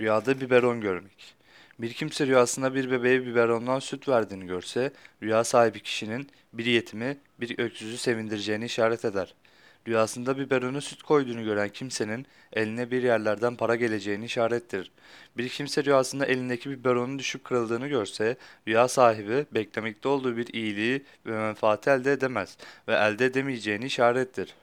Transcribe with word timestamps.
Rüyada 0.00 0.40
biberon 0.40 0.80
görmek. 0.80 1.34
Bir 1.78 1.92
kimse 1.92 2.26
rüyasında 2.26 2.74
bir 2.74 2.90
bebeğe 2.90 3.26
biberondan 3.26 3.78
süt 3.78 4.08
verdiğini 4.08 4.46
görse, 4.46 4.92
rüya 5.22 5.44
sahibi 5.44 5.80
kişinin 5.80 6.30
bir 6.52 6.64
yetimi, 6.64 7.16
bir 7.40 7.58
öksüzü 7.58 7.98
sevindireceğini 7.98 8.64
işaret 8.64 9.04
eder. 9.04 9.34
Rüyasında 9.88 10.38
biberona 10.38 10.80
süt 10.80 11.02
koyduğunu 11.02 11.44
gören 11.44 11.68
kimsenin 11.68 12.26
eline 12.52 12.90
bir 12.90 13.02
yerlerden 13.02 13.56
para 13.56 13.76
geleceğini 13.76 14.24
işarettir. 14.24 14.90
Bir 15.36 15.48
kimse 15.48 15.84
rüyasında 15.84 16.26
elindeki 16.26 16.70
biberonun 16.70 17.18
düşüp 17.18 17.44
kırıldığını 17.44 17.88
görse, 17.88 18.36
rüya 18.68 18.88
sahibi 18.88 19.46
beklemekte 19.52 20.08
olduğu 20.08 20.36
bir 20.36 20.54
iyiliği 20.54 21.04
ve 21.26 21.32
menfaati 21.32 21.90
elde 21.90 22.12
edemez 22.12 22.56
ve 22.88 22.94
elde 22.94 23.24
edemeyeceğini 23.24 23.84
işarettir. 23.84 24.54